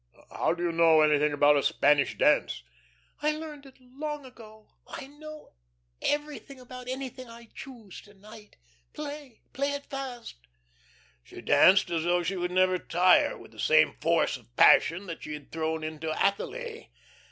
How 0.31 0.55
do 0.55 0.63
you 0.63 0.71
know 0.71 1.01
anything 1.01 1.31
about 1.31 1.57
a 1.57 1.61
Spanish 1.61 2.17
dance?" 2.17 2.63
"I 3.21 3.33
learned 3.33 3.67
it 3.67 3.75
long 3.79 4.25
ago. 4.25 4.69
I 4.87 5.05
know 5.05 5.53
everything 6.01 6.59
about 6.59 6.87
anything 6.87 7.29
I 7.29 7.49
choose, 7.53 8.01
to 8.01 8.15
night. 8.15 8.55
Play, 8.93 9.41
play 9.53 9.73
it 9.73 9.85
fast." 9.85 10.37
She 11.21 11.39
danced 11.41 11.91
as 11.91 12.03
though 12.03 12.23
she 12.23 12.35
would 12.35 12.49
never 12.49 12.79
tire, 12.79 13.37
with 13.37 13.51
the 13.51 13.59
same 13.59 13.93
force 14.01 14.37
of 14.37 14.55
passion 14.55 15.05
that 15.05 15.21
she 15.21 15.33
had 15.33 15.51
thrown 15.51 15.83
into 15.83 16.09
Athalie. 16.11 16.89